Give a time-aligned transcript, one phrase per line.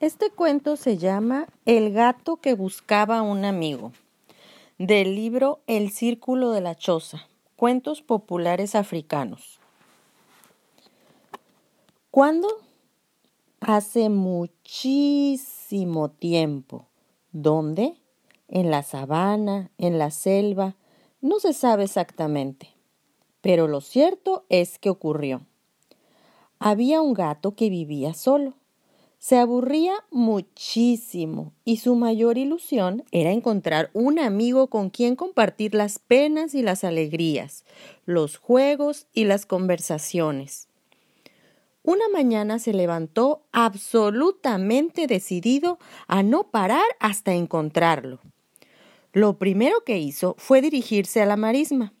[0.00, 3.90] Este cuento se llama El gato que buscaba un amigo,
[4.78, 9.58] del libro El Círculo de la Choza, Cuentos Populares Africanos.
[12.12, 12.46] ¿Cuándo?
[13.58, 16.86] Hace muchísimo tiempo.
[17.32, 17.96] ¿Dónde?
[18.46, 20.76] En la sabana, en la selva,
[21.20, 22.72] no se sabe exactamente.
[23.40, 25.40] Pero lo cierto es que ocurrió.
[26.60, 28.54] Había un gato que vivía solo
[29.18, 35.98] se aburría muchísimo y su mayor ilusión era encontrar un amigo con quien compartir las
[35.98, 37.64] penas y las alegrías,
[38.06, 40.68] los juegos y las conversaciones.
[41.82, 48.20] Una mañana se levantó absolutamente decidido a no parar hasta encontrarlo.
[49.12, 51.92] Lo primero que hizo fue dirigirse a la marisma.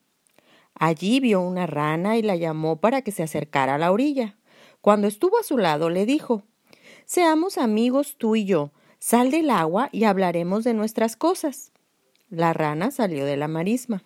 [0.74, 4.36] Allí vio una rana y la llamó para que se acercara a la orilla.
[4.80, 6.44] Cuando estuvo a su lado le dijo
[7.08, 8.70] Seamos amigos tú y yo.
[8.98, 11.72] Sal del agua y hablaremos de nuestras cosas.
[12.28, 14.02] La rana salió de la marisma.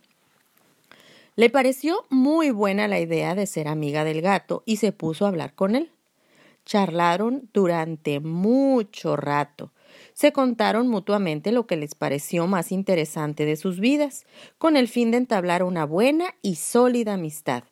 [1.35, 5.31] Le pareció muy buena la idea de ser amiga del gato y se puso a
[5.31, 5.91] hablar con él.
[6.65, 9.73] Charlaron durante mucho rato.
[10.13, 14.27] Se contaron mutuamente lo que les pareció más interesante de sus vidas,
[14.59, 17.65] con el fin de entablar una buena y sólida amistad.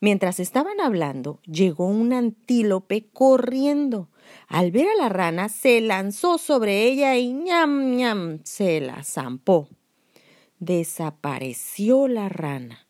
[0.00, 4.08] Mientras estaban hablando, llegó un antílope corriendo.
[4.48, 9.68] Al ver a la rana, se lanzó sobre ella y ñam ñam se la zampó.
[10.58, 12.86] Desapareció la rana.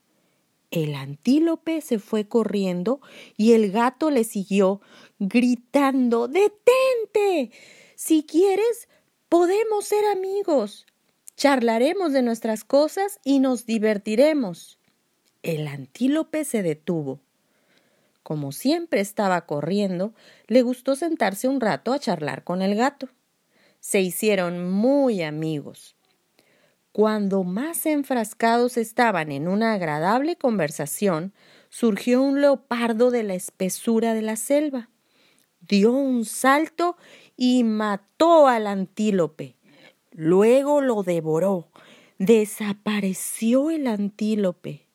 [0.71, 3.01] El antílope se fue corriendo
[3.37, 4.81] y el gato le siguió,
[5.19, 7.51] gritando Detente.
[7.95, 8.89] Si quieres,
[9.29, 10.87] podemos ser amigos.
[11.37, 14.79] Charlaremos de nuestras cosas y nos divertiremos.
[15.43, 17.19] El antílope se detuvo.
[18.23, 20.15] Como siempre estaba corriendo,
[20.47, 23.09] le gustó sentarse un rato a charlar con el gato.
[23.81, 25.97] Se hicieron muy amigos.
[26.93, 31.33] Cuando más enfrascados estaban en una agradable conversación,
[31.71, 34.91] surgió un leopardo de la espesura de la selva.
[35.61, 36.97] Dio un salto
[37.37, 39.57] y mató al antílope.
[40.13, 41.69] Luego lo devoró.
[42.19, 44.92] Desapareció el antílope.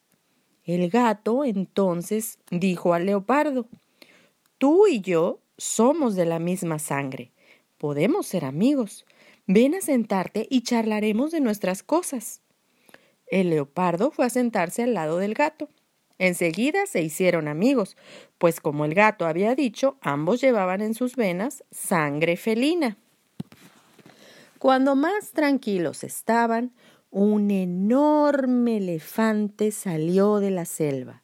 [0.67, 3.67] El gato entonces dijo al leopardo
[4.57, 7.31] Tú y yo somos de la misma sangre.
[7.78, 9.05] Podemos ser amigos.
[9.45, 12.41] Ven a sentarte y charlaremos de nuestras cosas.
[13.28, 15.69] El leopardo fue a sentarse al lado del gato.
[16.19, 17.95] Enseguida se hicieron amigos,
[18.38, 22.97] pues como el gato había dicho, ambos llevaban en sus venas sangre felina.
[24.59, 26.73] Cuando más tranquilos estaban,
[27.17, 31.23] un enorme elefante salió de la selva.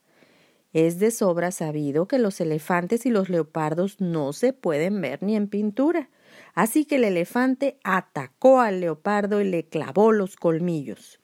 [0.73, 5.35] Es de sobra sabido que los elefantes y los leopardos no se pueden ver ni
[5.35, 6.09] en pintura.
[6.55, 11.19] Así que el elefante atacó al leopardo y le clavó los colmillos.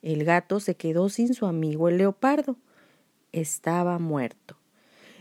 [0.00, 2.56] El gato se quedó sin su amigo el leopardo.
[3.32, 4.56] Estaba muerto.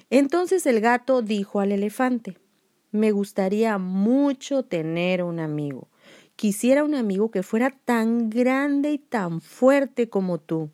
[0.09, 2.37] Entonces el gato dijo al elefante
[2.91, 5.89] Me gustaría mucho tener un amigo.
[6.35, 10.69] Quisiera un amigo que fuera tan grande y tan fuerte como tú.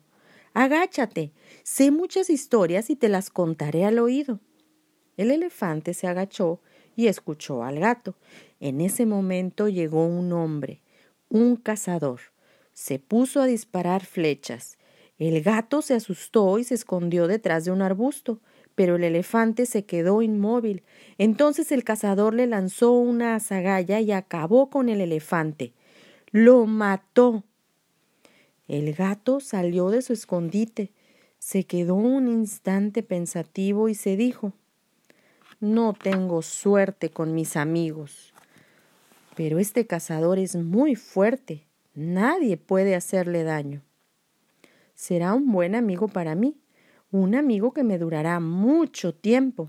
[0.54, 1.32] Agáchate.
[1.62, 4.40] Sé muchas historias y te las contaré al oído.
[5.16, 6.60] El elefante se agachó
[6.96, 8.16] y escuchó al gato.
[8.58, 10.82] En ese momento llegó un hombre,
[11.28, 12.20] un cazador.
[12.72, 14.78] Se puso a disparar flechas.
[15.18, 18.40] El gato se asustó y se escondió detrás de un arbusto
[18.74, 20.82] pero el elefante se quedó inmóvil.
[21.18, 25.72] Entonces el cazador le lanzó una azagaya y acabó con el elefante.
[26.30, 27.44] Lo mató.
[28.68, 30.92] El gato salió de su escondite,
[31.38, 34.52] se quedó un instante pensativo y se dijo
[35.60, 38.32] No tengo suerte con mis amigos.
[39.34, 41.66] Pero este cazador es muy fuerte.
[41.94, 43.82] Nadie puede hacerle daño.
[44.94, 46.61] Será un buen amigo para mí
[47.12, 49.68] un amigo que me durará mucho tiempo.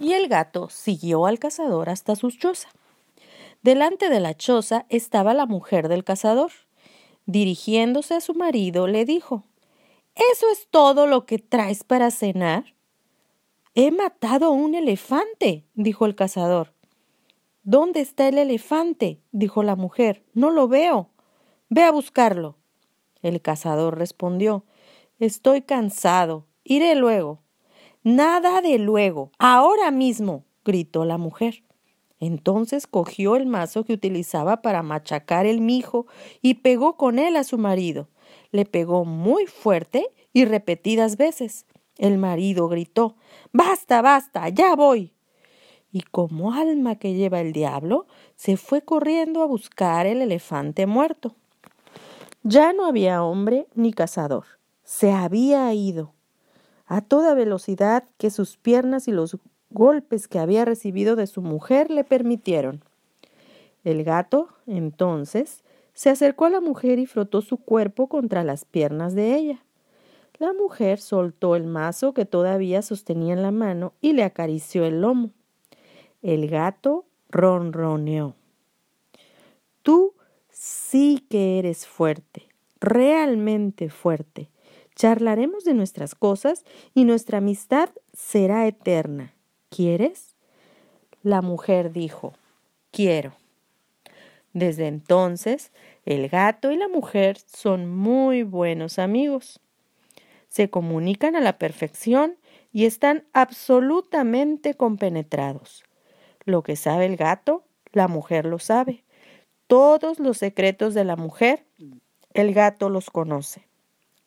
[0.00, 2.68] Y el gato siguió al cazador hasta su choza.
[3.62, 6.52] Delante de la choza estaba la mujer del cazador.
[7.26, 9.44] Dirigiéndose a su marido, le dijo
[10.14, 12.74] ¿Eso es todo lo que traes para cenar?
[13.74, 16.74] He matado a un elefante, dijo el cazador.
[17.64, 19.20] ¿Dónde está el elefante?
[19.32, 20.24] dijo la mujer.
[20.34, 21.10] No lo veo.
[21.70, 22.56] Ve a buscarlo.
[23.22, 24.64] El cazador respondió
[25.22, 26.48] Estoy cansado.
[26.64, 27.44] Iré luego.
[28.02, 29.30] Nada de luego.
[29.38, 30.46] Ahora mismo.
[30.64, 31.62] gritó la mujer.
[32.18, 36.06] Entonces cogió el mazo que utilizaba para machacar el mijo
[36.40, 38.08] y pegó con él a su marido.
[38.50, 41.66] Le pegó muy fuerte y repetidas veces.
[41.98, 43.14] El marido gritó
[43.52, 45.14] Basta, basta, ya voy.
[45.92, 51.36] y como alma que lleva el diablo, se fue corriendo a buscar el elefante muerto.
[52.42, 54.61] Ya no había hombre ni cazador.
[54.92, 56.12] Se había ido.
[56.84, 59.38] A toda velocidad que sus piernas y los
[59.70, 62.84] golpes que había recibido de su mujer le permitieron.
[63.84, 69.14] El gato, entonces, se acercó a la mujer y frotó su cuerpo contra las piernas
[69.14, 69.64] de ella.
[70.38, 75.00] La mujer soltó el mazo que todavía sostenía en la mano y le acarició el
[75.00, 75.30] lomo.
[76.20, 78.34] El gato ronroneó.
[79.82, 80.12] Tú
[80.50, 82.46] sí que eres fuerte,
[82.78, 84.51] realmente fuerte.
[85.02, 86.64] Charlaremos de nuestras cosas
[86.94, 89.34] y nuestra amistad será eterna.
[89.68, 90.36] ¿Quieres?
[91.24, 92.34] La mujer dijo,
[92.92, 93.32] quiero.
[94.52, 95.72] Desde entonces,
[96.04, 99.58] el gato y la mujer son muy buenos amigos.
[100.48, 102.36] Se comunican a la perfección
[102.72, 105.82] y están absolutamente compenetrados.
[106.44, 109.02] Lo que sabe el gato, la mujer lo sabe.
[109.66, 111.64] Todos los secretos de la mujer,
[112.34, 113.66] el gato los conoce.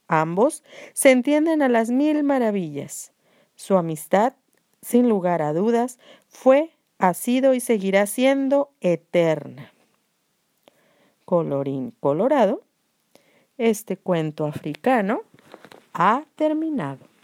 [0.07, 0.63] Ambos
[0.93, 3.11] se entienden a las mil maravillas.
[3.55, 4.33] Su amistad,
[4.81, 9.71] sin lugar a dudas, fue, ha sido y seguirá siendo eterna.
[11.25, 12.61] Colorín colorado,
[13.57, 15.21] este cuento africano
[15.93, 17.14] ha terminado.